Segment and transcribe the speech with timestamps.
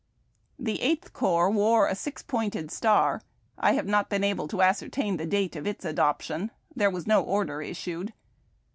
[0.57, 3.21] The Eighth Corps wore a six pointed star.
[3.59, 6.49] I have not been able to ascertain the date of its adoption.
[6.75, 8.11] There was no order issued.